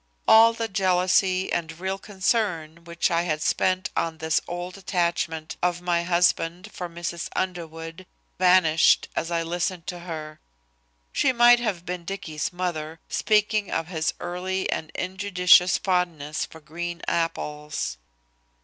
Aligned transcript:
All 0.27 0.53
the 0.53 0.67
jealousy 0.67 1.51
and 1.53 1.79
real 1.79 1.99
concern 1.99 2.85
which 2.85 3.11
I 3.11 3.21
had 3.21 3.43
spent 3.43 3.91
on 3.95 4.17
this 4.17 4.41
old 4.47 4.75
attachment 4.75 5.57
of 5.61 5.79
my 5.79 6.01
husband 6.01 6.71
for 6.73 6.89
Mrs. 6.89 7.29
Underwood 7.35 8.07
vanished 8.39 9.09
as 9.15 9.29
I 9.29 9.43
listened 9.43 9.85
to 9.85 9.99
her. 9.99 10.39
She 11.11 11.31
might 11.31 11.59
have 11.59 11.85
been 11.85 12.03
Dicky's 12.03 12.51
mother, 12.51 12.99
speaking 13.09 13.69
of 13.69 13.89
his 13.89 14.15
early 14.19 14.67
and 14.71 14.89
injudicious 14.95 15.77
fondness 15.77 16.47
for 16.47 16.59
green 16.59 17.03
apples. 17.07 17.97